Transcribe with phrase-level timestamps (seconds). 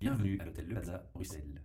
[0.00, 1.62] Bienvenue à l'hôtel Le Plaza, Bruxelles.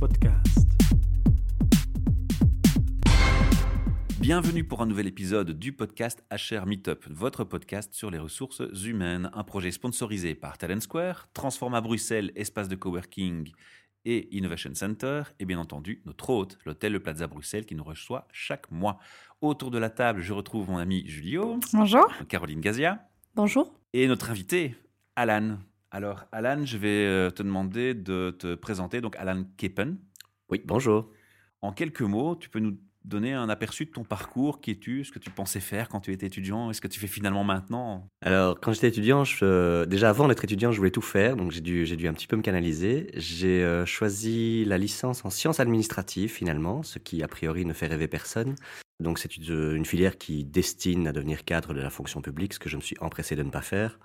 [0.00, 0.68] Podcast.
[4.18, 9.30] Bienvenue pour un nouvel épisode du podcast HR Meetup, votre podcast sur les ressources humaines,
[9.32, 13.52] un projet sponsorisé par Talent Square, Transforma Bruxelles, espace de coworking
[14.04, 18.26] et Innovation Center, et bien entendu notre hôte, l'hôtel Le Plaza Bruxelles, qui nous reçoit
[18.32, 18.98] chaque mois.
[19.40, 22.12] Autour de la table, je retrouve mon ami Julio, Bonjour.
[22.28, 23.72] Caroline Gazia Bonjour.
[23.94, 24.76] et notre invité,
[25.16, 25.56] Alan.
[25.90, 29.00] Alors, Alan, je vais euh, te demander de te présenter.
[29.00, 29.96] Donc, Alan Keppen.
[30.50, 31.10] Oui, bonjour.
[31.62, 35.12] En quelques mots, tu peux nous donner un aperçu de ton parcours, qui es-tu, ce
[35.12, 38.08] que tu pensais faire quand tu étais étudiant, et ce que tu fais finalement maintenant?
[38.20, 41.60] Alors, quand j'étais étudiant, euh, déjà avant d'être étudiant, je voulais tout faire, donc j'ai
[41.60, 43.10] dû, dû un petit peu me canaliser.
[43.14, 47.86] J'ai euh, choisi la licence en sciences administratives finalement, ce qui a priori ne fait
[47.86, 48.54] rêver personne.
[49.00, 52.58] Donc c'est une, une filière qui destine à devenir cadre de la fonction publique, ce
[52.58, 53.98] que je me suis empressé de ne pas faire.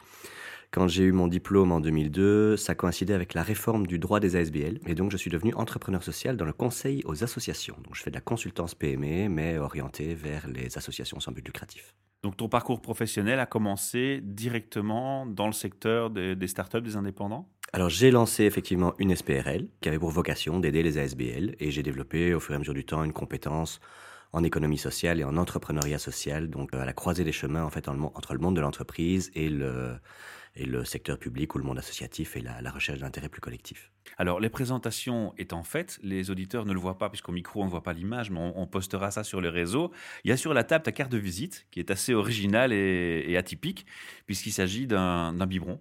[0.72, 4.36] Quand j'ai eu mon diplôme en 2002, ça coïncidait avec la réforme du droit des
[4.36, 7.76] ASBL, et donc je suis devenu entrepreneur social dans le conseil aux associations.
[7.84, 11.96] Donc je fais de la consultance PME, mais orientée vers les associations sans but lucratif.
[12.24, 17.48] Donc, ton parcours professionnel a commencé directement dans le secteur des, des startups, des indépendants?
[17.74, 21.84] Alors j'ai lancé effectivement une SPRL qui avait pour vocation d'aider les ASBL et j'ai
[21.84, 23.80] développé au fur et à mesure du temps une compétence
[24.34, 27.70] en économie sociale et en entrepreneuriat social, donc euh, à la croisée des chemins en
[27.70, 29.96] fait en le mon- entre le monde de l'entreprise et le,
[30.58, 33.92] et le secteur public ou le monde associatif et la, la recherche d'intérêts plus collectifs.
[34.18, 37.70] Alors, les présentations étant faites, les auditeurs ne le voient pas, puisqu'au micro, on ne
[37.70, 39.92] voit pas l'image, mais on, on postera ça sur les réseaux.
[40.24, 43.24] Il y a sur la table ta carte de visite, qui est assez originale et,
[43.28, 43.86] et atypique,
[44.26, 45.80] puisqu'il s'agit d'un d'un biberon.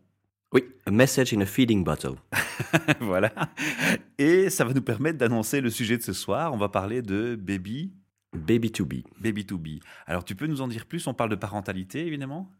[0.52, 2.14] Oui, a message in a feeding bottle.
[3.00, 3.32] voilà.
[4.18, 6.52] Et ça va nous permettre d'annoncer le sujet de ce soir.
[6.52, 7.92] On va parler de baby,
[8.32, 9.02] Baby to be.
[9.20, 9.80] baby to be.
[10.06, 11.06] Alors, tu peux nous en dire plus?
[11.06, 12.50] On parle de parentalité, évidemment?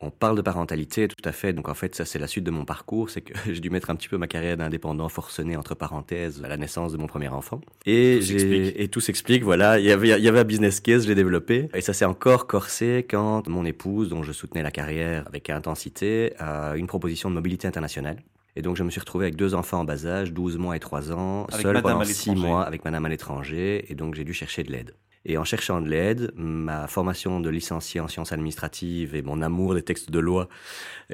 [0.00, 1.52] On parle de parentalité, tout à fait.
[1.52, 3.90] Donc en fait, ça c'est la suite de mon parcours, c'est que j'ai dû mettre
[3.90, 7.28] un petit peu ma carrière d'indépendant forcené entre parenthèses à la naissance de mon premier
[7.28, 7.60] enfant.
[7.86, 8.64] Et Tout s'explique.
[8.64, 9.42] j'ai et tout s'explique.
[9.44, 11.68] Voilà, il y avait il y avait un business case, je l'ai développé.
[11.74, 16.32] Et ça s'est encore corsé quand mon épouse, dont je soutenais la carrière avec intensité,
[16.38, 18.22] a une proposition de mobilité internationale.
[18.56, 20.80] Et donc je me suis retrouvé avec deux enfants en bas âge, 12 mois et
[20.80, 22.48] 3 ans, Avec seul madame pendant à 6 l'étranger.
[22.48, 23.84] mois avec madame à l'étranger.
[23.88, 24.94] Et donc j'ai dû chercher de l'aide.
[25.30, 29.74] Et en cherchant de l'aide, ma formation de licencié en sciences administratives et mon amour
[29.74, 30.48] des textes de loi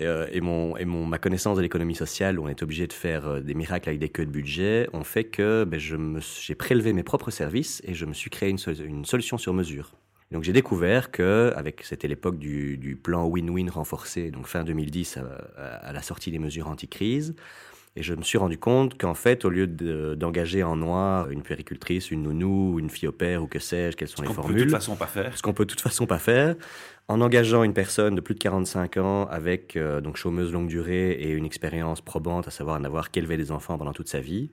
[0.00, 2.92] euh, et, mon, et mon, ma connaissance de l'économie sociale, où on est obligé de
[2.92, 6.92] faire euh, des miracles avec des queues de budget, ont fait que ben, j'ai prélevé
[6.92, 9.90] mes propres services et je me suis créé une, une solution sur mesure.
[10.30, 15.16] Donc j'ai découvert que, avec c'était l'époque du, du plan win-win renforcé, donc fin 2010
[15.18, 15.20] à,
[15.56, 17.34] à- à la sortie des mesures anti-crise,
[17.96, 21.42] et je me suis rendu compte qu'en fait, au lieu de- d'engager en noir une
[21.42, 24.40] puéricultrice, une nounou, une fille au père ou que sais-je, quelles sont les Qu'on peut
[24.40, 25.36] de formules, toute façon pas faire.
[25.36, 26.56] ce qu'on peut de toute façon pas faire,
[27.08, 31.12] en engageant une personne de plus de 45 ans avec euh, donc chômeuse longue durée
[31.12, 34.50] et une expérience probante, à savoir n'avoir qu'élevé des enfants pendant toute sa vie,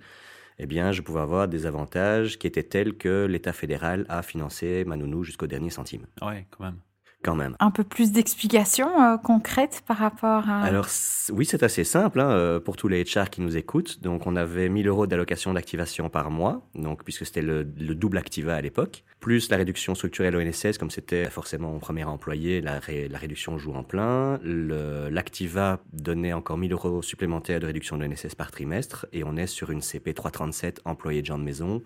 [0.60, 4.84] eh bien, je pouvais avoir des avantages qui étaient tels que l'État fédéral a financé
[4.86, 6.78] ma nounou jusqu'au dernier centime, Ouais, quand même.
[7.24, 7.56] Quand même.
[7.60, 10.62] Un peu plus d'explications euh, concrètes par rapport à...
[10.64, 10.88] Alors
[11.32, 14.02] oui, c'est assez simple hein, euh, pour tous les HR qui nous écoutent.
[14.02, 18.18] Donc on avait 1000 euros d'allocation d'activation par mois, donc puisque c'était le, le double
[18.18, 22.62] activa à l'époque, plus la réduction structurelle au NSS, comme c'était forcément mon premier employé,
[22.62, 24.40] la, ré- la réduction joue en plein.
[24.44, 29.36] Le- L'activa donnait encore 1000 euros supplémentaires de réduction de NSS par trimestre, et on
[29.38, 31.84] est sur une CP 337 employé de gens de maison,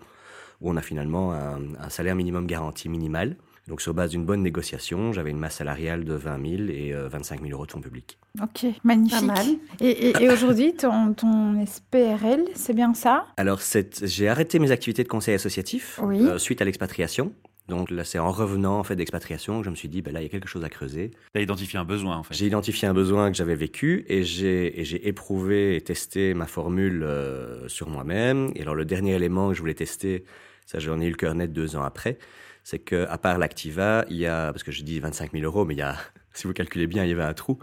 [0.60, 3.36] où on a finalement un, un salaire minimum garanti minimal.
[3.68, 7.08] Donc sur base d'une bonne négociation, j'avais une masse salariale de 20 000 et euh,
[7.08, 8.16] 25 000 euros de fonds publics.
[8.40, 9.18] Ok, magnifique.
[9.18, 9.46] Pas mal.
[9.80, 13.26] Et, et- et aujourd'hui, ton, ton SPRL, c'est bien ça?
[13.36, 13.60] Alors,
[14.02, 16.20] j'ai arrêté mes activités de conseil associatif Oui.
[16.22, 17.32] euh, suite à l'expatriation.
[17.66, 20.20] Donc là, c'est en revenant en fait d'expatriation que je me suis dit, ben là,
[20.20, 21.10] il y a quelque chose à creuser.
[21.34, 22.32] Tu as identifié un besoin, en fait.
[22.34, 26.46] J'ai identifié un besoin que j'avais vécu et j'ai et j'ai éprouvé et testé ma
[26.46, 28.52] formule euh, sur moi-même.
[28.54, 30.22] Et alors, le dernier élément que je voulais tester,
[30.66, 32.18] ça j'en ai eu le cœur net deux ans après,
[32.66, 35.64] c'est que à part l'Activa, il y a, parce que je dis 25 000 euros,
[35.64, 35.96] mais il y a,
[36.32, 37.60] si vous calculez bien, il y avait un trou.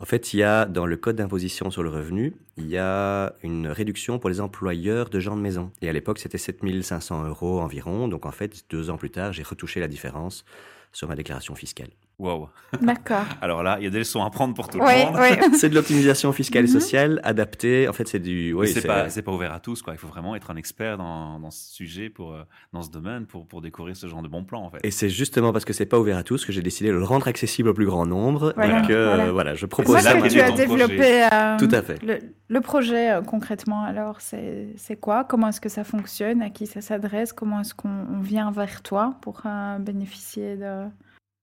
[0.00, 3.32] En fait, il y a dans le code d'imposition sur le revenu, il y a
[3.42, 5.72] une réduction pour les employeurs de gens de maison.
[5.80, 8.06] Et à l'époque, c'était 7500 euros environ.
[8.06, 10.44] Donc en fait, deux ans plus tard, j'ai retouché la différence
[10.92, 11.88] sur ma déclaration fiscale.
[12.18, 12.48] Wow.
[12.80, 13.24] D'accord.
[13.42, 15.54] Alors là, il y a des leçons à prendre pour tout le monde.
[15.58, 16.72] c'est de l'optimisation fiscale et Mhm.
[16.72, 17.88] sociale adaptée.
[17.88, 18.52] En fait, c'est du.
[18.54, 19.94] Mais Oui, c'est pas, c'est pas ouvert à tous, quoi.
[19.94, 23.26] Il faut vraiment être un expert dans, dans ce sujet, pour, euh, dans ce domaine,
[23.26, 24.78] pour, pour découvrir ce genre de bons plans, en fait.
[24.84, 27.04] Et c'est justement parce que c'est pas ouvert à tous que j'ai décidé de le
[27.04, 29.32] rendre accessible au plus grand nombre Voilà, et que euh, voilà.
[29.32, 30.14] voilà, je C'est propose ça.
[30.14, 31.24] que tu tu as développé.
[31.32, 32.00] euh, Tout à fait.
[32.02, 32.18] Le,
[32.48, 35.24] le projet, euh, concrètement, alors, c'est c'est quoi?
[35.24, 36.42] Comment est-ce que ça fonctionne?
[36.42, 37.32] À qui ça s'adresse?
[37.32, 40.84] Comment est-ce qu'on on vient vers toi pour euh, bénéficier de...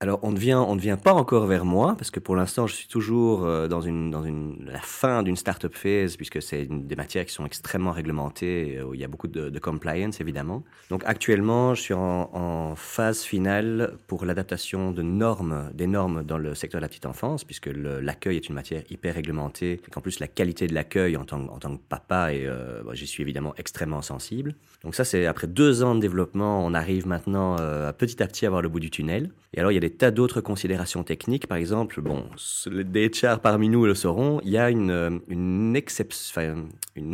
[0.01, 2.65] alors, on ne vient, on ne vient pas encore vers moi, parce que pour l'instant,
[2.65, 6.65] je suis toujours euh, dans, une, dans une, la fin d'une startup phase, puisque c'est
[6.65, 10.63] des matières qui sont extrêmement réglementées, euh, où il y a beaucoup de, compliance, évidemment.
[10.89, 16.55] Donc, actuellement, je suis en, phase finale pour l'adaptation de normes, des normes dans le
[16.55, 20.19] secteur de la petite enfance, puisque l'accueil est une matière hyper réglementée, et qu'en plus,
[20.19, 23.53] la qualité de l'accueil en tant, en tant que papa, et euh, j'y suis évidemment
[23.55, 24.55] extrêmement sensible.
[24.83, 27.57] Donc ça, c'est après deux ans de développement, on arrive maintenant
[27.99, 29.29] petit à petit à voir le bout du tunnel.
[29.53, 31.47] Et alors, il y a des tas d'autres considérations techniques.
[31.47, 32.25] Par exemple, bon,
[32.67, 35.75] des HR parmi nous le sauront, il y a une, euh, une,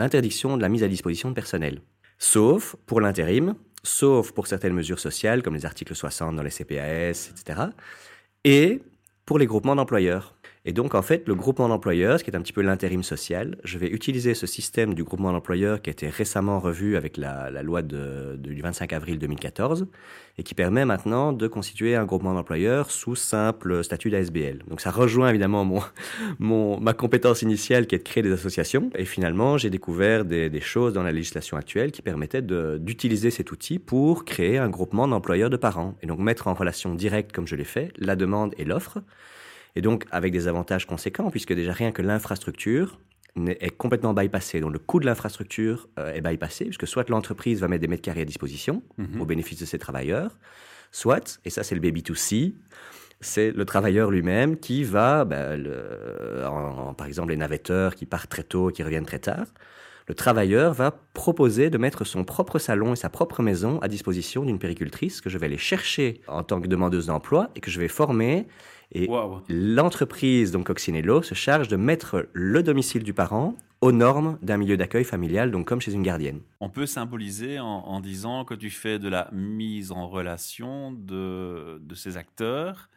[0.01, 1.81] interdiction de la mise à disposition de personnel.
[2.18, 7.31] Sauf pour l'intérim, sauf pour certaines mesures sociales, comme les articles 60 dans les CPAS,
[7.31, 7.62] etc.
[8.44, 8.81] Et
[9.25, 10.37] pour les groupements d'employeurs.
[10.67, 13.55] Et donc, en fait, le groupement d'employeurs, ce qui est un petit peu l'intérim social,
[13.63, 17.49] je vais utiliser ce système du groupement d'employeurs qui a été récemment revu avec la,
[17.63, 19.87] loi du 25 avril 2014
[20.37, 24.63] et qui permet maintenant de constituer un groupement d'employeurs sous simple statut d'ASBL.
[24.67, 25.81] Donc, ça rejoint évidemment mon,
[26.39, 28.89] mon, ma compétence initiale qui est de créer des associations.
[28.95, 33.53] Et finalement, j'ai découvert des, des, choses dans la législation actuelle qui permettaient d'utiliser cet
[33.53, 37.47] outil pour créer un groupement d'employeurs de parents et donc mettre en relation directe, comme
[37.47, 38.99] je l'ai fait, la demande et l'offre
[39.77, 43.00] et donc avec des avantages conséquents, puisque déjà rien que l'infrastructure
[43.47, 44.59] est complètement bypassée.
[44.59, 48.01] Donc le coût de l'infrastructure euh, est bypassé, puisque soit l'entreprise va mettre des mètres
[48.01, 49.21] carrés à disposition mmh.
[49.21, 50.35] au bénéfice de ses travailleurs,
[50.91, 52.56] soit, et ça c'est le baby to see,
[53.21, 58.07] c'est le travailleur lui-même qui va, ben, le, en, en, par exemple les navetteurs qui
[58.07, 59.45] partent très tôt, qui reviennent très tard,
[60.07, 64.44] le travailleur va proposer de mettre son propre salon et sa propre maison à disposition
[64.45, 67.79] d'une péricultrice que je vais aller chercher en tant que demandeuse d'emploi et que je
[67.79, 68.47] vais former
[68.92, 69.42] et wow.
[69.50, 74.78] l'entreprise, donc Coccinello, se charge de mettre le domicile du parent aux normes d'un milieu
[74.78, 76.39] d'accueil familial, donc comme chez une gardienne.
[76.60, 81.80] On peut symboliser en, en, disant que tu fais de la mise en relation de,
[81.81, 82.89] de ces acteurs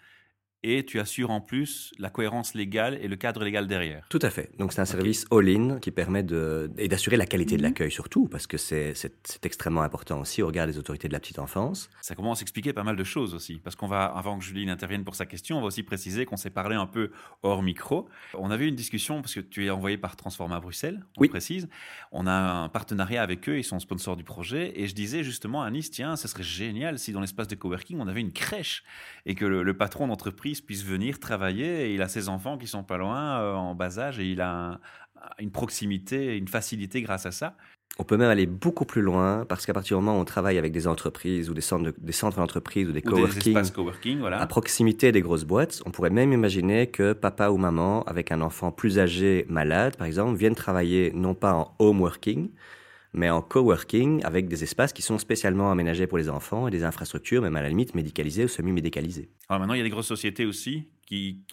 [0.62, 4.06] et tu assures en plus la cohérence légale et le cadre légal derrière.
[4.08, 4.50] Tout à fait.
[4.58, 8.28] Donc c'est un service all-in qui permet de et d'assurer la qualité de l'accueil surtout
[8.28, 8.94] parce que c'est
[9.42, 11.88] extrêmement important aussi au regard des autorités de la petite enfance.
[12.02, 14.68] Ça commence à expliquer pas mal de choses aussi parce qu'on va avant que Julie
[14.68, 17.10] intervienne pour sa question, on va aussi préciser qu'on s'est parlé un peu
[17.42, 18.08] hors micro.
[18.34, 21.28] On avait une discussion parce que tu es envoyé par Transforma Bruxelles, on oui.
[21.28, 21.68] précise.
[22.12, 25.62] On a un partenariat avec eux, ils sont sponsors du projet et je disais justement
[25.62, 28.84] à Nice tiens, ce serait génial si dans l'espace de coworking on avait une crèche
[29.24, 31.86] et que le, le patron d'entreprise puisse venir travailler.
[31.86, 34.40] Et il a ses enfants qui sont pas loin, euh, en bas âge, et il
[34.40, 34.80] a un,
[35.38, 37.56] une proximité, une facilité grâce à ça.
[37.98, 40.56] On peut même aller beaucoup plus loin parce qu'à partir du moment où on travaille
[40.58, 43.70] avec des entreprises ou des centres, de, des centres d'entreprise ou des ou coworking, des
[43.70, 44.40] coworking voilà.
[44.40, 48.40] à proximité des grosses boîtes, on pourrait même imaginer que papa ou maman avec un
[48.40, 52.50] enfant plus âgé malade, par exemple, viennent travailler non pas en home working,
[53.12, 56.84] mais en coworking avec des espaces qui sont spécialement aménagés pour les enfants et des
[56.84, 59.30] infrastructures, même à la limite médicalisées ou semi-médicalisées.
[59.48, 61.44] Alors maintenant, il y a des grosses sociétés aussi qui,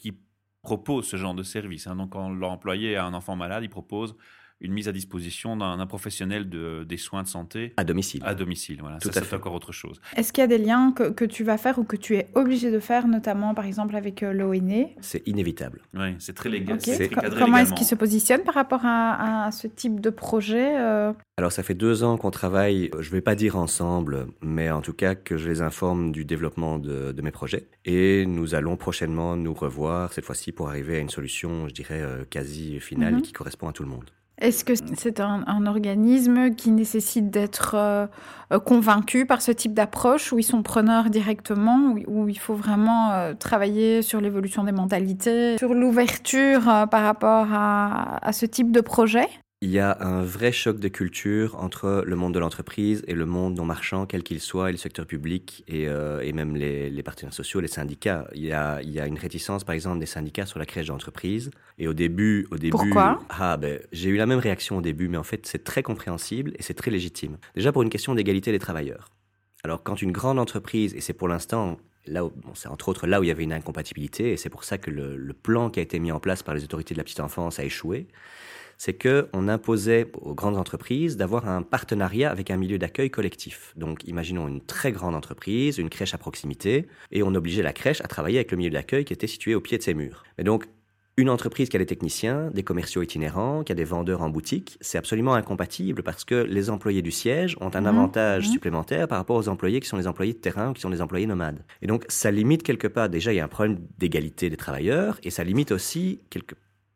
[0.64, 1.88] proposent ce genre de service.
[1.88, 1.96] Hein.
[1.96, 4.18] Donc, quand l'employé a un enfant malade, il propose
[4.60, 8.22] une mise à disposition d'un professionnel de, des soins de santé à domicile.
[8.26, 8.98] À domicile, voilà.
[8.98, 9.36] Tout ça, fait.
[9.36, 10.02] encore autre chose.
[10.16, 12.28] Est-ce qu'il y a des liens que, que, tu vas faire ou que tu es
[12.34, 15.82] obligé de faire, notamment par exemple avec euh, l'ONE C'est inévitable.
[15.94, 16.78] Oui, c'est très légal.
[16.78, 17.10] Okay.
[17.10, 21.14] Très Comment est-ce qu'il se positionne par rapport à, à ce type de projet euh...
[21.38, 24.82] Alors ça fait deux ans qu'on travaille, je ne vais pas dire ensemble, mais en
[24.82, 27.68] tout cas que je les informe du développement de, de mes projets.
[27.86, 32.02] Et nous allons prochainement nous revoir, cette fois-ci pour arriver à une solution, je dirais,
[32.02, 33.20] euh, quasi finale mm -hmm.
[33.20, 34.10] et qui correspond à tout le monde.
[34.40, 38.06] Est-ce que c'est un, organisme qui nécessite d'être euh,
[38.60, 43.34] convaincu par ce type d'approche, où ils sont preneurs directement, où, il faut vraiment euh,
[43.34, 49.28] travailler sur l'évolution des mentalités, sur l'ouverture euh, par rapport à, ce type de projet?
[49.62, 53.26] Il y a un vrai choc de culture entre le monde de l'entreprise et le
[53.26, 56.92] monde non marchand, quel qu'il soit, et le secteur public et, euh, et même les,
[56.92, 58.28] les, partenaires sociaux, les syndicats.
[58.36, 60.88] Il y, a, il y a une réticence, par exemple, des syndicats sur la crèche
[60.88, 61.50] d'entreprise.
[61.80, 63.20] Et au début, au début, Pourquoi?
[63.30, 66.52] Ah ben, j'ai eu la même réaction au début, mais en fait, c'est très compréhensible
[66.60, 67.38] et c'est très légitime.
[67.56, 69.10] Déjà pour une question d'égalité des travailleurs.
[69.64, 73.08] Alors, quand une grande entreprise, et c'est pour l'instant là où, bon, c'est entre autres
[73.08, 75.72] là où il y avait une incompatibilité, et c'est pour ça que le, le plan
[75.72, 78.08] qui a été mis en place par les autorités de la petite enfance a échoué
[78.78, 83.74] c'est qu'on imposait aux grandes entreprises d'avoir un partenariat avec un milieu d'accueil collectif.
[83.76, 88.02] Donc, imaginons une très grande entreprise, une crèche à proximité, et on obligeait la crèche
[88.02, 90.24] à travailler avec le milieu d'accueil qui était situé au pied de ses murs.
[90.38, 90.66] Mais donc,
[91.20, 94.78] une entreprise qui a des techniciens, des commerciaux itinérants, qui a des vendeurs en boutique,
[94.82, 98.52] c'est absolument incompatible parce que les employés du siège ont un mmh, avantage mmh.
[98.52, 101.02] supplémentaire par rapport aux employés qui sont les employés de terrain ou qui sont les
[101.02, 101.66] employés nomades.
[101.82, 105.20] Et donc, ça limite quelque part, déjà, il y a un problème d'égalité des travailleurs
[105.24, 106.54] et ça limite aussi quelque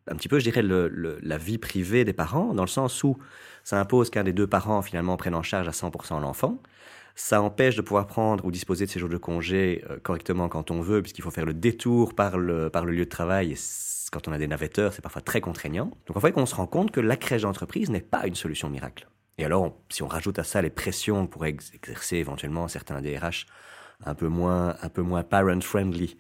[0.08, 3.17] un petit peu, je dirais, le, la vie privée des parents, dans le sens où
[3.63, 6.58] ça impose qu'un des deux parents, finalement, prenne en charge à 100% l'enfant,
[7.15, 10.72] Ça empêche de pouvoir prendre ou disposer de ces jours de congé euh, correctement quand
[10.72, 13.51] on veut, puisqu'il faut faire le détour par le, par le lieu de travail.
[13.51, 13.58] Et
[14.12, 15.91] quand on a des navetteurs, c'est parfois très contraignant.
[16.08, 18.70] Donc en fait, on se rend compte que la crèche d'entreprise n'est pas une solution
[18.70, 19.08] miracle.
[19.38, 23.46] Et alors, si on rajoute à ça les pressions que pourraient exercer éventuellement certains DRH
[24.05, 26.17] un peu moins, un peu moins parent-friendly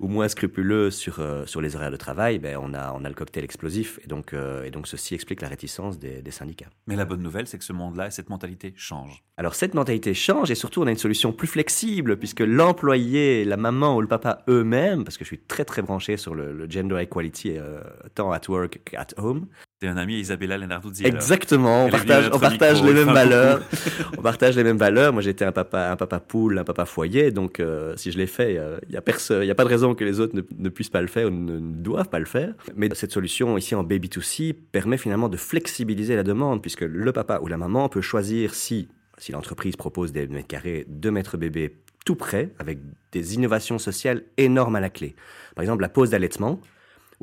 [0.00, 3.08] ou moins scrupuleux sur, euh, sur les horaires de travail, ben on, a, on a
[3.08, 3.98] le cocktail explosif.
[4.04, 6.70] Et donc, euh, et donc ceci explique la réticence des, des syndicats.
[6.86, 9.22] Mais la bonne nouvelle, c'est que ce monde-là et cette mentalité changent.
[9.36, 13.56] Alors cette mentalité change et surtout on a une solution plus flexible puisque l'employé, la
[13.56, 16.96] maman ou le papa eux-mêmes, parce que je suis très très branché sur le, gender
[17.00, 17.80] equality euh,
[18.14, 19.46] tant at work qu'at home,
[19.84, 21.04] T'es un ami Isabella Lenarduzzi.
[21.04, 23.60] Exactement, on partage, on partage les mêmes valeurs.
[24.18, 25.12] on partage les mêmes valeurs.
[25.12, 28.26] Moi, j'étais un papa, un papa poule, un papa foyer, donc euh, si je l'ai
[28.26, 30.88] fait, il n'y a, a, a pas de raison que les autres ne, ne, puissent
[30.88, 32.54] pas le faire ou ne, ne, doivent pas le faire.
[32.74, 36.80] Mais cette solution ici en baby to c permet finalement de flexibiliser la demande, puisque
[36.80, 38.88] le papa ou la maman peut choisir si,
[39.18, 41.76] si l'entreprise propose des mètres carrés, de mettre bébé
[42.06, 42.78] tout près, avec
[43.12, 45.14] des innovations sociales énormes à la clé.
[45.54, 46.58] Par exemple, la pause d'allaitement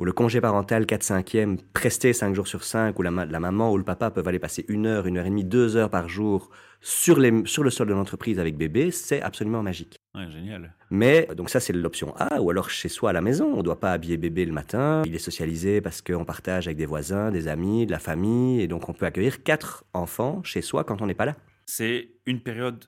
[0.02, 3.78] ou le congé parental 4-5e presté 5 jours sur 5, où la, la, maman ou
[3.78, 6.50] le papa peuvent aller passer une heure, une heure et demie, deux heures par jour
[6.80, 10.00] sur, les, sur le sol de l'entreprise avec bébé, c'est absolument magique.
[10.16, 10.74] Ouais, génial.
[10.90, 13.62] Mais, donc ça c'est l'option A, ou alors chez soi à la maison, on ne
[13.62, 17.30] doit pas habiller bébé le matin, il est socialisé parce qu'on partage avec des voisins,
[17.30, 21.00] des amis, de la famille, et donc on peut accueillir quatre enfants chez soi quand
[21.00, 21.36] on n'est pas là.
[21.64, 22.86] C'est une période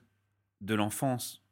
[0.59, 1.45] de l'enfance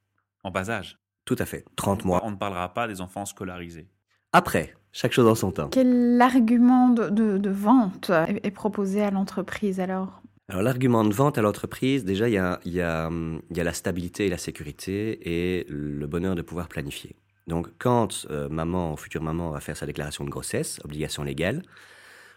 [0.44, 1.00] en bas âge.
[1.24, 2.20] Tout à fait, 30 mois.
[2.26, 3.88] On ne parlera pas des enfants scolarisés.
[4.34, 5.70] Après, chaque chose en son temps.
[5.70, 10.22] Quel argument de, de, de vente est, est, proposé à l'entreprise alors?
[10.48, 13.10] Alors l'argument de vente à l'entreprise, déjà, il y a, y, a,
[13.52, 17.16] y a la stabilité et la sécurité et le bonheur de pouvoir planifier.
[17.48, 21.64] Donc quand euh, maman ou future maman va faire sa déclaration de grossesse, obligation légale,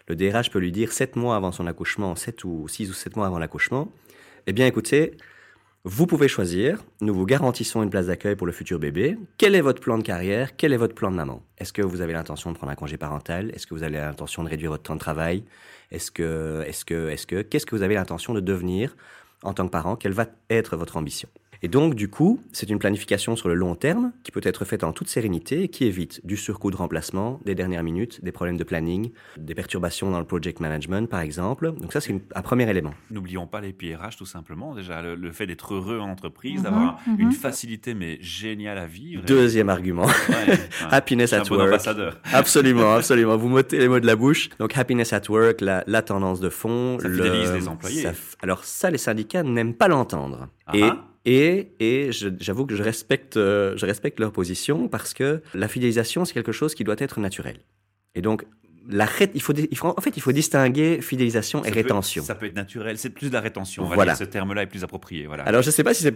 [0.07, 3.15] le DRH peut lui dire 7 mois avant son accouchement, 7 ou 6 ou 7
[3.17, 3.91] mois avant l'accouchement,
[4.47, 5.17] eh bien écoutez,
[5.89, 9.17] vous pouvez choisir, nous vous garantissons une place d'accueil pour le futur bébé.
[9.37, 10.57] Quel est votre plan de carrière?
[10.57, 11.41] Quel est votre plan de maman?
[11.59, 13.51] Est-ce que vous avez l'intention de prendre un congé parental?
[13.55, 15.45] Est-ce que vous avez l'intention de réduire votre temps de travail?
[15.91, 18.97] Est-ce que, est-ce que, est-ce que, qu'est-ce que vous avez l'intention de devenir
[19.43, 19.95] en tant que parent?
[19.95, 21.29] Quelle va être votre ambition?
[21.61, 24.83] Et donc, du coup, c'est une planification sur le long terme qui peut être faite
[24.83, 28.57] en toute sérénité et qui évite du surcoût de remplacement, des dernières minutes, des problèmes
[28.57, 31.71] de planning, des perturbations dans le project management, par exemple.
[31.79, 32.93] Donc ça, c'est un premier élément.
[33.11, 34.75] N'oublions pas les PRH, tout simplement.
[34.75, 37.21] Déjà, le, le fait d'être heureux en entreprise, mm -hmm, d'avoir mm -hmm.
[37.21, 39.23] une facilité, mais géniale à vivre.
[39.25, 40.05] Deuxième argument.
[40.05, 40.59] Ouais, ouais.
[40.91, 41.67] happiness at bon work.
[41.67, 42.11] ambassadeur.
[42.33, 43.37] Absolument, absolument.
[43.37, 44.49] Vous m'ôtez les mots de la bouche.
[44.59, 46.99] Donc, happiness at work, la, la tendance de fond.
[46.99, 48.03] Ça fidélise les employés.
[48.03, 50.47] Ça, alors ça, les syndicats n'aiment pas l'entendre.
[50.67, 51.06] Ah Et ah.
[51.29, 56.23] Et, et j'avoue que je respecte, euh, je respecte leur position parce que la fidélisation,
[56.23, 57.57] c'est quelque chose qui doit être naturel.
[58.15, 58.45] Et donc,
[58.89, 62.23] la il faut, il faut, en fait, il faut distinguer fidélisation ça et peut, rétention.
[62.23, 63.83] Ça peut être naturel, c'est plus de la rétention.
[63.83, 64.13] On va voilà.
[64.13, 65.27] dire ce terme-là est plus approprié.
[65.27, 65.43] Voilà.
[65.43, 66.15] Alors, je ne sais pas si c'est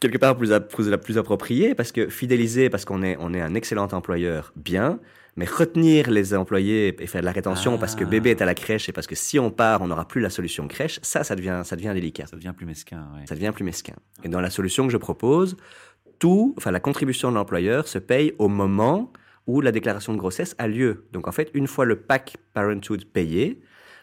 [0.00, 3.56] quelque part plus, plus, plus approprié parce que fidéliser, parce qu'on est, on est un
[3.56, 5.00] excellent employeur, bien.
[5.36, 7.78] Mais retenir les employés et faire de la rétention ah.
[7.78, 10.06] parce que bébé est à la crèche et parce que si on part, on n'aura
[10.06, 12.26] plus la solution crèche, ça, ça devient, ça devient délicat.
[12.26, 13.08] Ça devient plus mesquin.
[13.14, 13.26] Ouais.
[13.26, 13.94] Ça devient plus mesquin.
[14.24, 15.56] Et dans la solution que je propose,
[16.18, 19.12] tout, enfin la contribution de l'employeur se paye au moment
[19.46, 21.06] où la déclaration de grossesse a lieu.
[21.12, 23.60] Donc en fait, une fois le pack parenthood payé,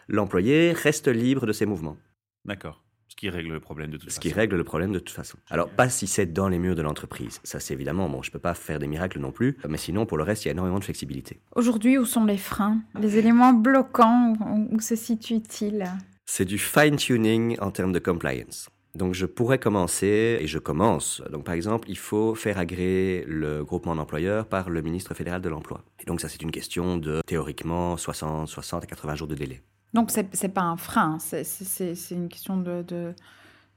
[0.08, 1.96] l'employé reste libre de ses mouvements.
[2.44, 2.82] D'accord.
[3.20, 4.20] Ce qui règle le problème de toute Ce façon.
[4.22, 5.36] qui règle le problème de toute façon.
[5.50, 7.38] Alors, pas si c'est dans les murs de l'entreprise.
[7.44, 10.16] Ça, c'est évidemment, bon, je peux pas faire des miracles non plus, mais sinon, pour
[10.16, 11.38] le reste, il y a énormément de flexibilité.
[11.54, 12.80] Aujourd'hui, où sont les freins?
[12.98, 15.84] Les éléments bloquants, où, où se situent-ils?
[16.24, 18.70] C'est du fine-tuning en termes de compliance.
[18.94, 21.22] Donc je pourrais commencer, et je commence.
[21.30, 25.48] Donc par exemple, il faut faire agréer le groupement d'employeurs par le ministre fédéral de
[25.50, 25.84] l'Emploi.
[26.00, 29.60] Et donc ça c'est une question de théoriquement 60, 60 à 80 jours de délai.
[29.94, 32.82] Donc c'est n'est pas un frein, c'est une question de...
[32.82, 33.14] de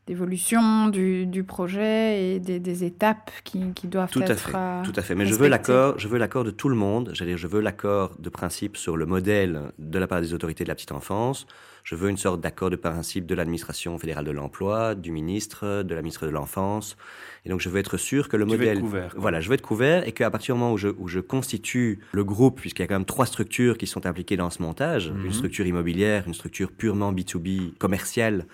[0.06, 4.52] d'évolution du, du, projet et des, des étapes qui, qui, doivent tout être à fait,
[4.56, 5.16] euh, tout à fait.
[5.16, 7.12] Mais je veux l'accord je veux l'accord de tout le monde.
[7.14, 10.70] J'allais je veux l'accord de principe sur le modèle de la part des autorités de
[10.70, 11.48] la petite enfance.
[11.86, 15.96] Je veux une sorte d'accord de principe de l'administration fédérale de l'emploi du ministre de
[15.96, 16.98] la ministre de l'enfance.
[17.46, 19.62] Et donc je veux être sûr que le tu modèle couvert, voilà je veux être
[19.62, 22.86] couvert et qu'à partir du moment où je, où je constitue le groupe puisqu'il y
[22.86, 25.26] a quand même trois structures qui sont impliquées dans ce montage mm -hmm.
[25.26, 28.46] une structure immobilière une structure purement B2B commerciale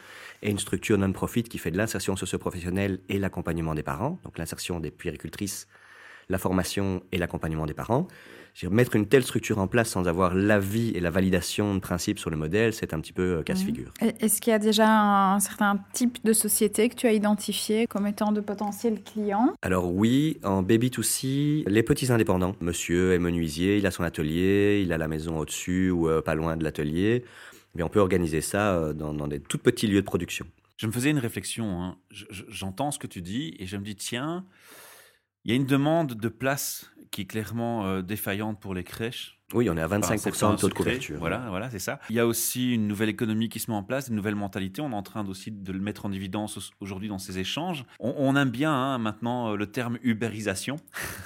[0.41, 4.79] et une structure non-profit qui fait de l'insertion socio-professionnelle et l'accompagnement des parents, donc l'insertion
[4.79, 5.67] des puéricultrices,
[6.29, 8.08] la formation et l'accompagnement des parents.
[8.69, 12.29] Mettre une telle structure en place sans avoir l'avis et la validation de principe sur
[12.29, 13.93] le modèle, c'est un petit peu euh, casse-figure.
[14.01, 14.08] Mmh.
[14.19, 14.86] Est-ce qu'il y a déjà
[15.34, 19.53] un certain type de société que tu as identifié comme étant de potentiels clients?
[19.62, 22.55] Alors oui, en baby-to-c, les petits indépendants.
[22.60, 26.36] Monsieur est menuisier, il a son atelier, il a la maison au-dessus ou euh, pas
[26.36, 27.24] loin de l'atelier
[27.75, 30.45] mais on peut organiser ça dans, dans, des tout petits lieux de production.
[30.77, 31.83] Je me faisais une réflexion.
[31.83, 31.97] hein.
[32.09, 34.45] Je- je- J'entends ce que tu dis et je me dis tiens,
[35.45, 39.35] il y a une demande de place qui est clairement euh, défaillante pour les crèches.
[39.55, 41.17] Oui, on est à Enfin, c'est 25% pas un de taux de couverture.
[41.17, 41.99] Voilà, voilà, c'est ça.
[42.11, 44.79] Il y a aussi une nouvelle économie qui se met en place, une nouvelle mentalité.
[44.81, 47.83] On est en train aussi de le mettre en évidence au- aujourd'hui dans ces échanges.
[47.99, 50.75] On, on aime bien hein, maintenant euh, le terme ubérisation.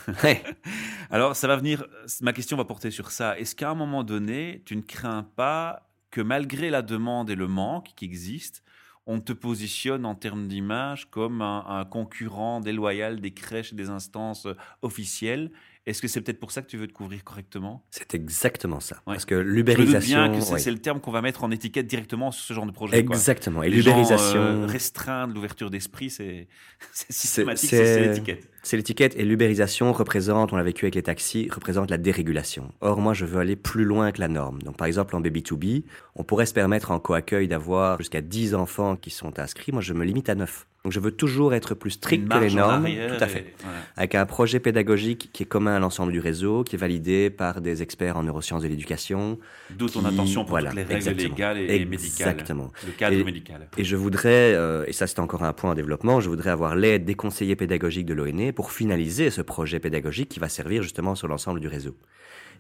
[1.10, 1.86] Alors, ça va venir.
[2.22, 3.38] Ma question va porter sur ça.
[3.38, 7.48] Est-ce qu'à un moment donné, tu ne crains pas que malgré la demande et le
[7.48, 8.60] manque qui existent,
[9.08, 13.90] on te positionne en termes d'image comme un, un concurrent déloyal des crèches et des
[13.90, 14.54] instances euh,
[14.84, 15.52] officielles
[15.86, 17.86] Est-ce que c'est peut-être pour ça que tu veux te couvrir correctement?
[17.92, 18.96] C'est exactement ça.
[19.06, 19.16] Ouais.
[19.16, 20.28] Parce que Je me doute l'ubérisation.
[20.30, 20.72] bien que c'est ouais.
[20.72, 23.04] le terme qu'on va mettre en étiquette directement sur ce genre de projet.
[23.04, 23.16] quoi.
[23.16, 23.64] Exactement.
[23.64, 24.40] Et l'ubérisation.
[24.40, 26.48] euh, restreindre l'ouverture d'esprit, c'est
[26.94, 28.50] systématique, c'est l'étiquette.
[28.64, 32.72] C'est l'étiquette et l'ubérisation représente, on l'a vécu avec les taxis, représente la dérégulation.
[32.80, 34.62] Or, moi, je veux aller plus loin que la norme.
[34.62, 35.84] Donc, par exemple, en Baby2B,
[36.16, 39.74] on pourrait se permettre en co-accueil d'avoir jusqu'à 10 enfants qui sont inscrits.
[39.74, 40.66] Moi, je me limite à 9.
[40.84, 42.84] Donc, je veux toujours être plus strict que les normes.
[42.86, 43.54] Tout à et- fait.
[43.96, 47.62] Avec un projet pédagogique qui est commun à l'ensemble du réseau, qui est validé par
[47.62, 49.40] des experts en neurosciences de l'éducation.
[49.70, 51.30] D'où ton attention pour voilà, toutes les règles exactement.
[51.30, 52.34] légales et, et médicales.
[52.34, 52.72] Exactement.
[52.86, 53.70] Le cadre Et- médical.
[53.78, 56.76] Et je voudrais, euh, et ça c'est encore un point en développement, je voudrais avoir
[56.76, 61.16] l'aide des conseillers pédagogiques de l'ONE pour finaliser ce projet pédagogique qui va servir justement
[61.16, 61.96] sur l'ensemble du réseau.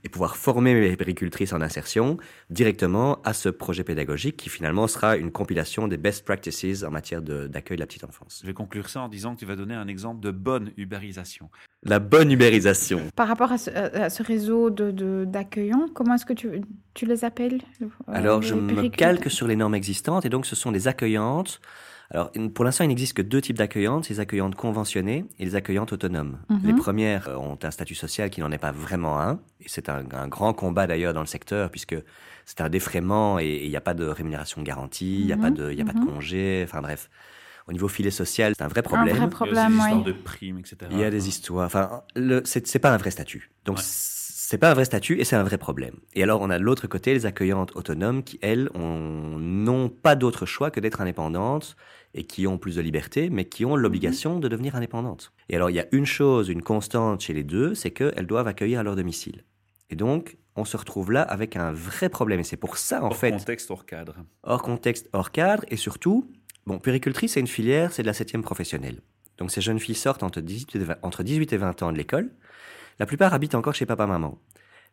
[0.05, 2.17] Et pouvoir former les péricultrices en insertion
[2.49, 7.21] directement à ce projet pédagogique qui finalement sera une compilation des best practices en matière
[7.21, 8.39] de- d'accueil de, la petite enfance.
[8.41, 11.49] Je vais conclure ça en disant que tu vas donner un exemple de bonne ubérisation.
[11.83, 13.01] La bonne ubérisation.
[13.15, 16.49] Par rapport à ce, à ce réseau de- de- d'accueillants, comment est-ce que tu,
[16.93, 20.45] tu les appelles euh, Alors, les je me calque sur les normes existantes et donc
[20.45, 21.61] ce sont des accueillantes.
[22.13, 25.93] Alors, pour l'instant, il n'existe que deux types d'accueillantes, les accueillantes conventionnées et les accueillantes
[25.93, 26.37] autonomes.
[26.49, 26.59] Mhm.
[26.63, 29.89] Les premières euh, ont un statut social qui n'en est pas vraiment un, et c'est
[29.89, 31.95] un, un grand combat d'ailleurs dans le secteur, puisque
[32.45, 35.41] c'est un défraiement et il n'y a pas de rémunération garantie, il n'y a, Mhm,
[35.41, 36.05] pas de- il y a pas de mhm.
[36.05, 37.09] congé, enfin bref.
[37.67, 39.07] Au niveau filet social, c'est un vrai Un problème.
[39.07, 40.03] vrai Il y a problème, des histoires oui.
[40.03, 40.75] de primes, etc.
[40.91, 41.65] Il y a des histoires.
[41.65, 42.03] Enfin,
[42.43, 43.49] c'est, pas un vrai statut.
[43.65, 43.83] Donc, Ouais.
[43.85, 45.95] c'est pas un vrai statut et c'est un vrai problème.
[46.13, 50.15] Et alors, on a de l'autre côté les accueillantes autonomes qui, elles, ont- n'ont pas
[50.15, 51.77] d'autre choix que d'être indépendantes
[52.13, 55.33] et qui ont plus de liberté, mais qui ont l'obligation de devenir indépendantes.
[55.49, 58.47] Et alors, il y a une chose, une constante chez les deux, c'est qu'elles doivent
[58.47, 59.43] accueillir à leur domicile.
[59.89, 62.39] Et donc, on se retrouve là avec un vrai problème.
[62.39, 64.15] Et c'est pour ça, en Hors fait, contexte, hors cadre.
[64.43, 66.31] hors contexte, hors cadre, et surtout,
[66.65, 69.01] bon, péricultrice, c'est une filière, c'est de la septième professionnelle.
[69.37, 71.97] Donc ces jeunes filles sortent entre 18 et 20, entre 18 et 20 ans de
[71.97, 72.31] l'école.
[72.99, 74.37] La plupart habitent encore chez papa-maman.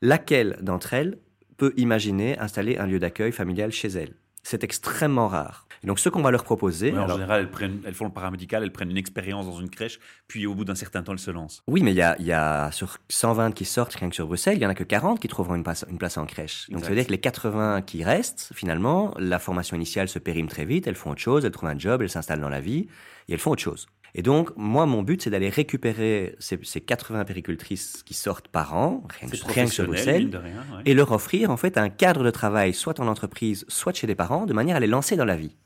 [0.00, 1.18] Laquelle d'entre elles
[1.58, 4.14] peut imaginer installer un lieu d'accueil familial chez elle?
[4.42, 5.66] C'est extrêmement rare.
[5.82, 6.92] Et donc ce qu'on va leur proposer...
[6.92, 9.58] Ouais, en alors- général, elles, prennent, elles font le paramédical, elles prennent une expérience dans
[9.60, 9.98] une crèche,
[10.28, 11.62] puis au bout d'un certain temps, elles se lancent.
[11.66, 14.56] Oui, mais il y a, y a sur 120 qui sortent rien que sur Bruxelles,
[14.56, 16.66] il y en a que 40 qui trouveront une place, une place en crèche.
[16.68, 16.84] Donc Exact.
[16.84, 20.64] ça veut dire que les 80 qui restent, finalement, la formation initiale se périme très
[20.66, 22.88] vite, elles font autre chose, elles trouvent un job, elles s'installent dans la vie,
[23.28, 23.86] et elles font autre chose.
[24.14, 28.76] Et donc, moi, mon but, c'est d'aller récupérer ces, ces 80 péricultrices qui sortent par
[28.76, 30.64] an, rien que, rien que sur Bruxelles, de rien.
[30.74, 30.82] ouais.
[30.84, 34.14] et leur offrir, en fait, un cadre de travail, soit en entreprise, soit chez les
[34.14, 35.56] parents, de manière à les lancer dans la vie.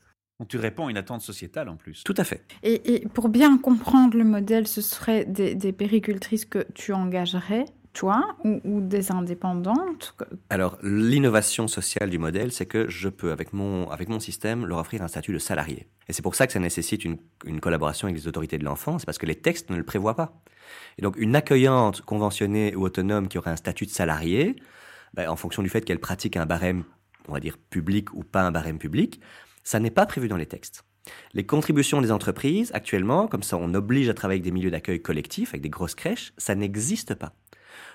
[0.41, 2.03] Donc tu réponds à une attente sociétale en plus.
[2.05, 2.45] Tout à fait.
[2.65, 7.67] Et, et pour bien comprendre le modèle, ce serait des, des péricultrices que tu engagerais,
[7.95, 10.15] toi, ou, des indépendantes
[10.51, 14.79] Alors, l'innovation sociale du modèle, c'est que je peux, avec mon, avec mon système, leur
[14.79, 15.87] offrir un statut de salarié.
[16.09, 18.99] Et c'est pour ça que ça nécessite une, une collaboration avec les autorités de l'enfant,
[18.99, 20.43] c'est parce que les textes ne le prévoient pas.
[20.99, 24.57] Et donc, une accueillante conventionnée ou autonome qui aurait un statut de salarié,
[25.15, 26.85] ben, en fonction du fait qu'elle pratique un barème,
[27.29, 29.21] on va dire, public ou pas un barème public,
[29.63, 30.85] ça n'est pas prévu dans les textes.
[31.33, 35.03] Les contributions des entreprises, actuellement, comme ça on oblige à travailler avec des milieux d'accueil
[35.03, 37.33] collectifs, avec des grosses crèches, ça n'existe pas.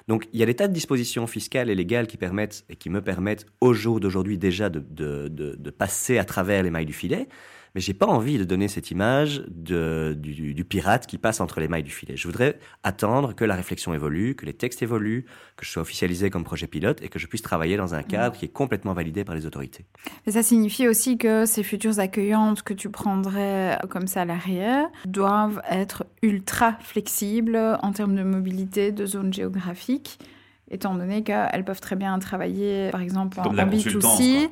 [0.09, 2.89] Donc il y a des tas de dispositions fiscales et légales qui permettent et qui
[2.89, 7.27] me permettent au jour d'aujourd'hui déjà de, de, passer à travers les mailles du filet,
[7.75, 11.59] mais j'ai pas envie de donner cette image de, du, du pirate qui passe entre
[11.59, 12.17] les mailles du filet.
[12.17, 16.29] Je voudrais attendre que la réflexion évolue, que les textes évoluent, que je sois officialisé
[16.29, 19.23] comme projet pilote et que je puisse travailler dans un cadre qui est complètement validé
[19.23, 19.85] par les autorités.
[20.25, 26.05] Mais ça signifie aussi que ces futures accueillantes que tu prendrais comme salariés doivent être
[26.21, 30.19] ultra flexibles en termes de mobilité, de zone géographique,
[30.71, 34.19] étant donné qu'elles peuvent très bien travailler, par exemple, en, Comme de la en consultance,
[34.19, 34.49] B2C,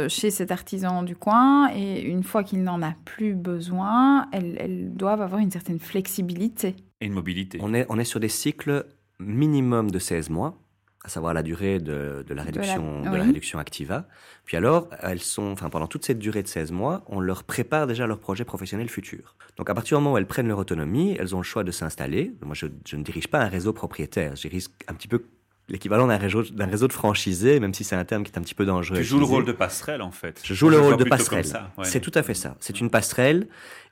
[0.00, 4.56] euh, chez cet artisan du coin, et une fois qu'il n'en a plus besoin, elles,
[4.58, 6.76] elles doivent avoir une certaine flexibilité.
[7.00, 7.58] Et une mobilité.
[7.62, 8.86] On est, on est sur des cycles
[9.18, 10.58] minimum de 16 mois,
[11.04, 13.20] à savoir la durée de, de la réduction, de la, oui.
[13.20, 14.06] réduction Activa.
[14.44, 17.86] Puis alors, elles sont, enfin, pendant toute cette durée de 16 mois, on leur prépare
[17.86, 19.36] déjà leur projet professionnel futur.
[19.56, 21.70] Donc à partir du moment où elles prennent leur autonomie, elles ont le choix de
[21.70, 22.34] s'installer.
[22.44, 25.24] Moi, je, je ne dirige pas un réseau propriétaire, je dirige un petit peu
[25.68, 28.42] l'équivalent d'un réseau, d'un réseau de franchisés, même si c'est un terme qui est un
[28.42, 28.98] petit peu dangereux.
[28.98, 30.40] Tu joues le rôle de passerelle, en fait.
[30.42, 31.46] Je joue le rôle de passerelle.
[31.82, 32.56] C'est tout à fait ça.
[32.60, 33.48] C'est une passerelle.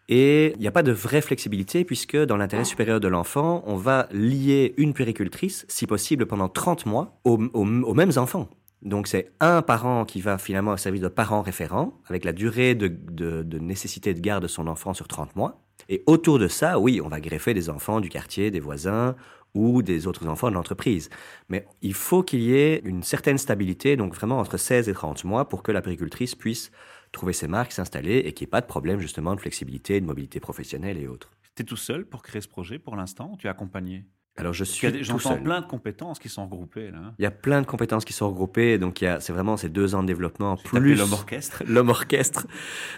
[0.09, 3.75] Et il n'y a pas de vraie flexibilité puisque dans l'intérêt supérieur de l'enfant, on
[3.75, 8.49] va lier une puéricultrice, si possible pendant 30 mois, aux, mêmes enfants.
[8.83, 12.87] Donc c'est un parent qui va finalement servir de parent référent, avec la durée de,
[12.87, 15.61] de nécessité de garde de son enfant sur 30 mois.
[15.89, 19.15] Et autour de ça, oui, on va greffer des enfants du quartier, des voisins,
[19.57, 21.09] ou des autres enfants de l'entreprise.
[21.49, 25.25] Mais il faut qu'il y ait une certaine stabilité, donc vraiment entre 16 et 30
[25.25, 26.71] mois, pour que la péricultrice puisse
[27.13, 30.07] trouver ses marques, s'installer et qu'il n'y ait pas de problème justement de flexibilité, de
[30.07, 31.31] mobilité professionnelle et autres.
[31.57, 33.37] Tu es tout seul pour créer ce projet pour l'instant?
[33.39, 34.05] Tu es accompagné?
[34.37, 37.15] Alors je suis J'entends plein de compétences qui sont regroupées là.
[37.19, 39.57] Il y a plein de compétences qui sont regroupées, donc il y a, c'est vraiment
[39.57, 41.63] ces deux ans de développement plus l'homme orchestre.
[41.67, 42.47] l'homme orchestre.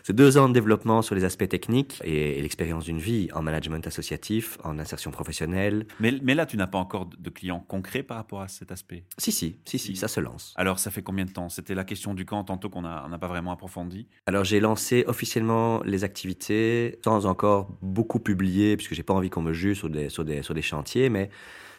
[0.02, 3.86] C'est deux ans de développement sur les aspects techniques et, l'expérience d'une vie en management
[3.86, 5.86] associatif, en insertion professionnelle.
[6.00, 9.04] Mais, mais là, tu n'as pas encore de clients concrets par rapport à cet aspect?
[9.18, 10.54] Si si si si, ça se lance.
[10.56, 11.48] Alors ça fait combien de temps?
[11.48, 14.08] C'était la question du camp tantôt qu'on n'a pas vraiment approfondi.
[14.26, 19.42] Alors j'ai lancé officiellement les activités sans encore beaucoup publier puisque j'ai pas envie qu'on
[19.42, 21.27] me juge sur des sur des sur des chantiers, mais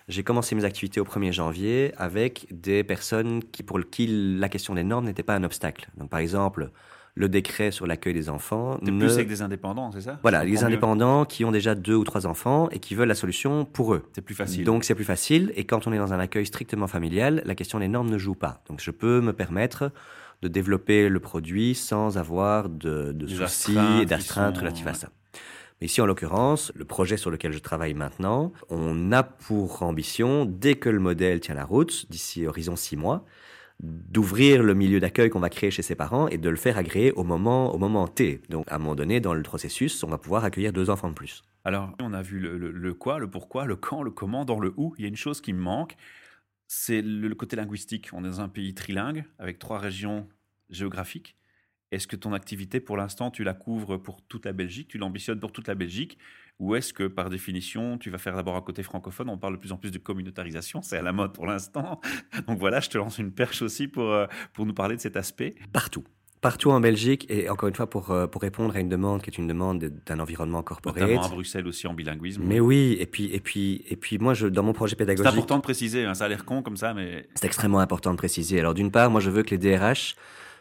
[0.08, 4.08] j'ai commencé mes activités au 1er janvier avec des personnes qui, pour qui
[4.40, 5.90] la question des normes n'était pas un obstacle.
[5.98, 6.72] Donc, par exemple,
[7.14, 8.80] le décret sur l'accueil des enfants.
[8.82, 8.98] Ne...
[8.98, 10.20] plus avec des indépendants, c'est ça?
[10.22, 13.66] Voilà, les indépendants qui ont déjà deux ou trois enfants et qui veulent la solution
[13.66, 14.04] pour eux.
[14.14, 14.64] C'est plus facile.
[14.64, 15.52] Donc c'est plus facile.
[15.56, 18.36] Et quand on est dans un accueil strictement familial, la question des normes ne joue
[18.36, 18.64] pas.
[18.68, 19.92] Donc je peux me permettre
[20.42, 25.10] de développer le produit sans avoir de, de soucis et d'astreintes relatives à ça.
[25.82, 30.76] Ici, en l'occurrence, le projet sur lequel je travaille maintenant, on a pour ambition, dès
[30.76, 33.26] que le modèle tient la route, d'ici horizon six mois,
[33.80, 37.14] d'ouvrir le milieu d'accueil qu'on va créer chez ses parents et de le faire agréer
[37.14, 38.42] au moment, au moment T.
[38.50, 41.14] Donc, à un moment donné, dans le processus, on va pouvoir accueillir deux enfants de
[41.14, 41.44] plus.
[41.64, 44.94] Alors, on a vu le, quoi, le pourquoi, le quand, le comment, dans le où.
[44.98, 45.96] Il y a une chose qui me manque,
[46.68, 48.10] c'est le côté linguistique.
[48.12, 50.28] On est dans un pays trilingue, avec trois régions
[50.70, 51.38] géographiques.
[51.92, 55.40] Est-ce que ton activité, pour l'instant, tu la couvres pour toute la Belgique, tu l'ambitionnes
[55.40, 56.20] pour toute la Belgique
[56.60, 59.60] Ou est-ce que, par définition, tu vas faire d'abord un côté francophone On parle de
[59.60, 62.00] plus en plus de communautarisation, c'est à la mode pour l'instant.
[62.48, 65.18] Donc voilà, je te lance une perche aussi pour, euh, pour nous parler de cet
[65.18, 65.56] aspect.
[65.74, 66.04] Partout.
[66.42, 69.32] Partout en Belgique, et encore une fois, pour, euh, pour répondre à une demande qui
[69.32, 71.02] est une demande d'un environnement corporate.
[71.02, 72.44] Notamment à Bruxelles aussi en bilinguisme.
[72.46, 75.30] Mais oui, et puis, et puis, et puis moi, je, dans mon projet pédagogique.
[75.30, 77.28] C'est important de préciser, hein, ça a l'air con comme ça, mais.
[77.34, 78.60] C'est extrêmement important de préciser.
[78.60, 80.16] Alors d'une part, moi, je veux que les DRH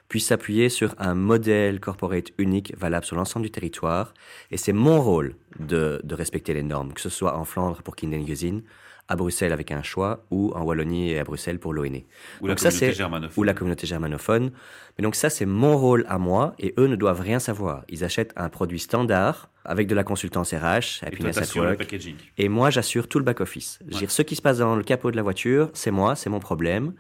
[0.09, 4.15] puisse s'appuyer sur un modèle corporate unique valable sur l'ensemble du territoire.
[4.51, 7.95] Et c'est mon rôle de, de, respecter les normes, que ce soit en Flandre pour
[7.95, 8.61] Kindergezin,
[9.09, 12.03] à Bruxelles avec un choix, ou en Wallonie et à Bruxelles pour l'ONE.
[12.41, 13.41] Ou, la communauté germanophone.
[13.41, 14.51] Ou la communauté germanophone.
[14.97, 17.85] Mais donc ça, c'est mon rôle à moi, et eux ne doivent rien savoir.
[17.89, 21.97] Ils achètent un produit standard, avec de la consultance RH, Happiness at Work.
[22.37, 23.79] Et moi, j'assure tout le back-office.
[23.85, 26.41] dire Ce qui se passe dans le capot de la voiture, c'est moi, c'est mon
[26.41, 26.93] problème.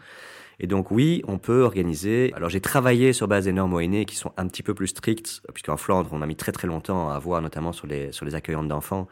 [0.60, 2.32] Et donc oui, on peut organiser.
[2.34, 5.40] Alors j'ai travaillé sur base des normes ONE qui sont un petit peu plus strictes,
[5.54, 8.34] puisqu'en Flandre, on a mis très très longtemps à avoir, notamment sur les, sur les
[8.34, 9.06] accueillantes d'enfants,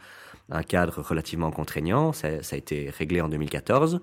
[0.50, 2.12] un cadre relativement contraignant.
[2.12, 4.00] Ça, ça, a été réglé en 2014.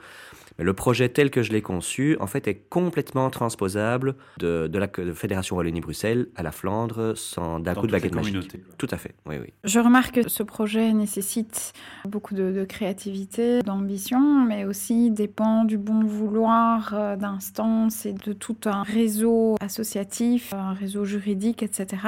[0.58, 4.80] Mais le projet tel que je l'ai conçu, en fait, est complètement transposable de, de
[4.80, 8.58] la Fédération Wallonie-Bruxelles à la Flandre sans d'un coup de baguette magique.
[8.78, 9.54] Tout à fait, oui, oui.
[9.64, 11.74] Je remarque que ce projet nécessite
[12.08, 18.58] beaucoup de, créativité, d'ambition, mais aussi dépend du bon vouloir euh, d'instances et de tout
[18.66, 22.04] un réseau associatif, un réseau juridique, etc.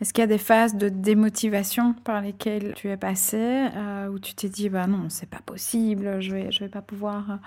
[0.00, 4.18] Est-ce qu'il y a des phases de démotivation par lesquelles tu es passé, euh, où
[4.18, 7.38] tu t'es dit, bah non, c'est pas possible, je vais, je vais pas pouvoir...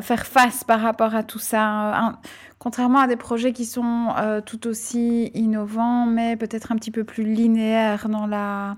[0.00, 2.18] Faire face par rapport à tout ça.
[2.58, 7.04] contrairement à des projets qui sont euh, tout aussi innovants, mais peut-être un petit peu
[7.04, 8.76] plus linéaires dans la,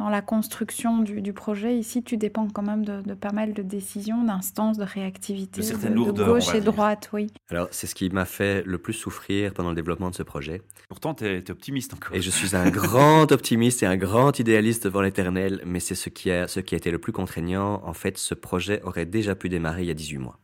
[0.00, 1.76] dans la construction du, projet.
[1.76, 6.24] Ici, tu dépends quand même de, pas mal de décisions, d'instances, de réactivité, de, de,
[6.24, 7.26] gauche et droite, oui.
[7.50, 10.62] Alors, c'est ce qui m'a fait le plus souffrir pendant le développement de ce projet.
[10.88, 12.16] Pourtant, tu es, optimiste encore.
[12.16, 16.08] Et je suis un grand optimiste et un grand idéaliste devant l'éternel, mais c'est ce,
[16.08, 17.82] qui a, ce qui a été le plus contraignant.
[17.84, 20.38] En fait, ce projet aurait déjà pu démarrer il y a 18 mois.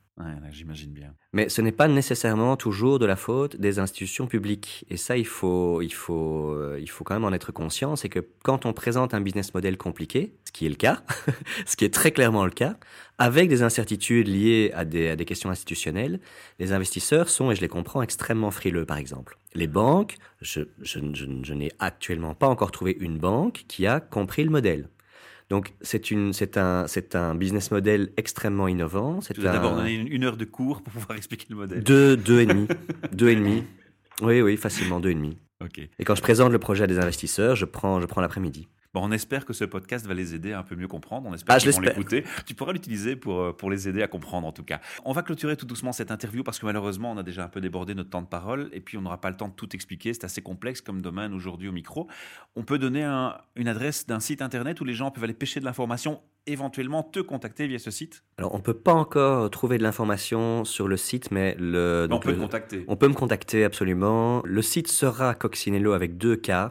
[0.50, 1.14] J'imagine bien.
[1.34, 4.86] Mais ce n'est pas nécessairement toujours de la faute des institutions publiques.
[4.88, 7.94] Et ça, il faut, il faut, euh, il faut quand même en être conscient.
[7.94, 11.02] C'est que quand on présente un business model compliqué, ce qui est le cas,
[11.66, 12.78] ce qui est très clairement le cas,
[13.18, 16.20] avec des incertitudes liées à des, à des questions institutionnelles,
[16.58, 19.38] les investisseurs sont, et je les comprends, extrêmement frileux, par exemple.
[19.54, 24.44] Les banques, je, je, je n'ai actuellement pas encore trouvé une banque qui a compris
[24.44, 24.88] le modèle.
[25.48, 29.20] Donc c'est une, c'est un, c'est un business model extrêmement innovant.
[29.20, 31.84] Tu dois d'abord donner une, heure de cours pour pouvoir expliquer le modèle.
[31.84, 32.66] Deux, deux et demi,
[33.12, 33.62] deux et demi.
[34.22, 35.36] Oui, oui, facilement deux et demi.
[35.98, 38.68] Et quand je présente le projet à des investisseurs, je prends, je prends l'après-midi.
[38.94, 41.28] Bon, on espère que ce podcast va les aider à un peu mieux comprendre.
[41.28, 42.24] On espère Ah, qu'ils vont l'écouter.
[42.46, 44.80] Tu pourras l'utiliser pour, euh, pour les aider à comprendre, en tout cas.
[45.04, 47.60] On va clôturer tout doucement cette interview parce que malheureusement, on a déjà un peu
[47.60, 50.14] débordé notre temps de parole et puis on n'aura pas le temps de tout expliquer.
[50.14, 52.08] C'est assez complexe comme domaine aujourd'hui au micro.
[52.54, 55.60] On peut donner un- une adresse d'un site internet où les gens peuvent aller pêcher
[55.60, 58.22] de l'information, éventuellement te contacter via ce site.
[58.38, 62.30] Alors, on peut pas encore trouver de l'information sur le site, mais le, on peut
[62.30, 62.84] le- te contacter.
[62.88, 64.42] on peut me contacter absolument.
[64.44, 66.70] Le site sera Coccinello avec deux K,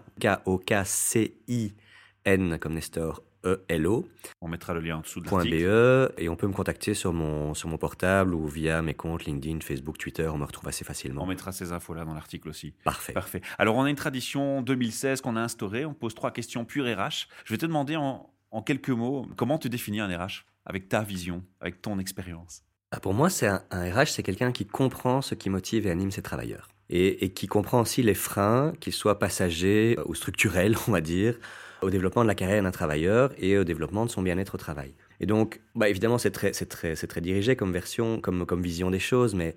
[2.26, 4.08] K-O-K-C-I-N comme Nestor, E E-L-O,
[4.42, 5.30] On mettra le lien en dessous de.
[5.30, 9.26] BE, et on peut me contacter sur mon, sur mon portable ou via mes comptes
[9.26, 11.24] LinkedIn, Facebook, Twitter, on me retrouve assez facilement.
[11.24, 12.74] On mettra ces infos-là dans l'article aussi.
[12.84, 13.14] Parfait.
[13.14, 13.42] Parfait.
[13.60, 15.86] Alors, on a une tradition 2016 qu'on a instaurée.
[15.86, 17.28] On pose trois questions pure RH.
[17.46, 21.02] Je vais te demander en, en quelques mots comment tu définis un RH avec ta
[21.04, 22.64] vision, avec ton expérience?
[22.90, 25.92] Ah, Pour moi, c'est un, un RH, c'est quelqu'un qui comprend ce qui motive et
[25.92, 26.70] anime ses travailleurs.
[26.90, 31.02] Et, et qui comprend aussi les freins, qu'ils soient passagers euh, ou structurels, on va
[31.02, 31.38] dire,
[31.86, 34.94] au développement de la carrière d'un travailleur et au développement de son bien-être au travail.
[35.20, 38.62] Et donc, bah, évidemment, c'est très, c'est très, c'est très dirigé comme version, comme, comme
[38.62, 39.56] vision des choses, mais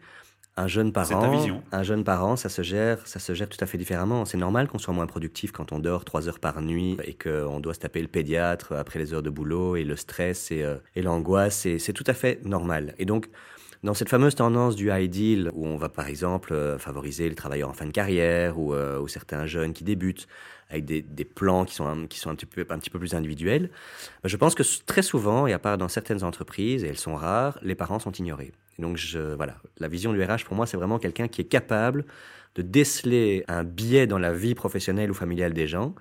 [0.57, 1.63] un jeune parent, vision.
[1.71, 4.25] un jeune parent, ça se gère, ça se gère tout à fait différemment.
[4.25, 7.61] C'est normal qu'on soit moins productif quand on dort trois heures par nuit et qu'on
[7.61, 10.77] doit se taper le pédiatre après les heures de boulot et le stress et, euh,
[10.97, 11.65] et l'angoisse.
[11.65, 12.95] Et c'est tout à fait normal.
[12.99, 13.29] Et donc,
[13.85, 17.37] dans cette fameuse tendance du high deal, où on va par exemple euh, favoriser les
[17.37, 20.27] travailleurs en fin de carrière ou, euh, ou certains jeunes qui débutent
[20.71, 23.15] avec des, plans qui sont, un, qui sont un, petit peu, un petit peu plus
[23.15, 23.71] individuels,
[24.25, 27.59] je pense que très souvent, et à part dans certaines entreprises, et elles sont rares,
[27.63, 28.53] les parents sont ignorés.
[28.79, 32.05] Donc je, voilà, la vision du RH pour moi, c'est vraiment quelqu'un qui est capable
[32.55, 35.95] de déceler un biais dans la vie professionnelle ou familiale des gens,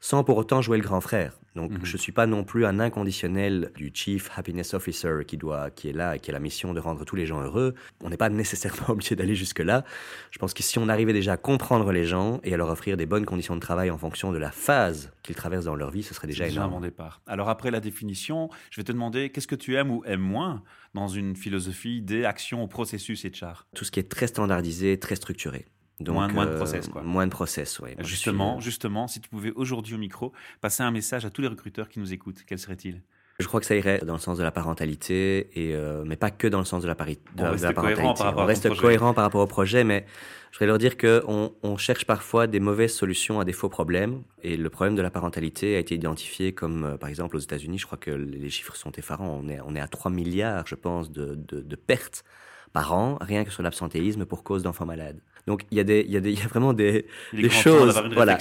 [0.00, 1.38] sans pour autant jouer le grand frère.
[1.54, 1.84] Donc, Mhm.
[1.84, 5.88] je ne suis pas non plus un inconditionnel du Chief Happiness Officer qui, doit, qui
[5.88, 7.74] est là et qui a la mission de rendre tous les gens heureux.
[8.02, 9.84] On n'est pas nécessairement obligé d'aller jusque-là.
[10.30, 12.96] Je pense que si on arrivait déjà à comprendre les gens et à leur offrir
[12.96, 16.02] des bonnes conditions de travail en fonction de la phase qu'ils traversent dans leur vie,
[16.02, 16.80] ce serait déjà C'est déjà un énorme.
[16.80, 17.20] bon départ.
[17.26, 20.62] Alors après la définition, je vais te demander qu'est-ce que tu aimes ou aimes moins
[20.94, 23.66] dans une philosophie des actions au processus HR.
[23.74, 25.66] Tout ce qui est très standardisé, très structuré.
[26.00, 27.02] Donc, Moins- moins de euh, process, quoi.
[27.02, 27.90] Moins de process, oui.
[28.00, 31.88] Justement, justement, si tu pouvais aujourd'hui au micro passer un message à tous les recruteurs
[31.88, 33.00] qui nous écoutent, quel serait-il?
[33.40, 36.30] Je crois que ça irait dans le sens de la parentalité, et, euh, mais pas
[36.30, 37.00] que dans le sens de la, de
[37.38, 38.02] On de parentalité.
[38.16, 40.06] par on reste cohérent par rapport au projet, mais
[40.52, 44.22] je voudrais leur dire qu'on on cherche parfois des mauvaises solutions à des faux problèmes.
[44.44, 47.78] Et le problème de la parentalité a été identifié comme, euh, par exemple, aux États-Unis,
[47.78, 49.40] je crois que les chiffres sont effarants.
[49.44, 52.24] On est, on est à 3 milliards, je pense, de, de, de pertes
[52.72, 55.20] par an, rien que sur l'absentéisme pour cause d'enfants malades.
[55.46, 57.50] Donc il y, a des- il y, a des- il y a vraiment des, des
[57.50, 57.96] choses.
[58.04, 58.38] une voilà,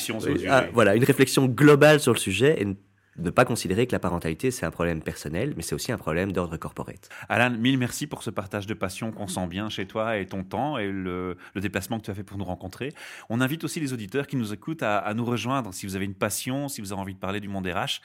[0.49, 2.73] ah, voilà, une réflexion globale sur le sujet et ne-
[3.19, 6.31] ne pas considérer que la parentalité, c'est un problème personnel, mais c'est aussi un problème
[6.31, 7.09] d'ordre corporate.
[7.29, 10.43] Alan, mille merci pour ce partage de passion qu'on sent bien chez toi et ton
[10.43, 12.89] temps et le, le déplacement que tu as fait pour nous rencontrer.
[13.29, 16.05] On invite aussi les auditeurs qui nous écoutent à, à nous rejoindre si vous avez
[16.05, 18.01] une passion, si vous avez envie de parler du monde RH,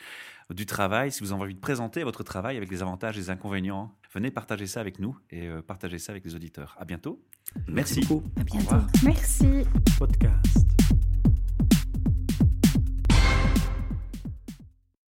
[0.54, 3.30] du travail, si vous avez envie de présenter votre travail avec les avantages et les
[3.30, 3.94] inconvénients.
[4.14, 6.76] Venez partager ça avec nous et euh, partager ça avec les auditeurs.
[6.78, 7.22] À bientôt.
[7.66, 8.00] Merci.
[8.00, 8.24] beaucoup.
[8.40, 8.76] À bientôt.
[9.04, 9.64] Merci.
[9.98, 10.66] Podcast.